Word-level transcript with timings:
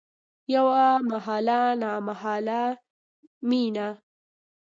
یوه 0.55 0.83
محاله 1.09 1.59
نامحاله 1.81 2.63
میینه 3.47 3.89